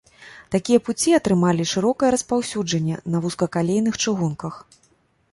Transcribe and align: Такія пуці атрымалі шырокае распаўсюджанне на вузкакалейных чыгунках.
Такія 0.53 0.79
пуці 0.85 1.09
атрымалі 1.17 1.65
шырокае 1.71 2.09
распаўсюджанне 2.15 2.95
на 3.17 3.21
вузкакалейных 3.27 3.93
чыгунках. 4.07 4.53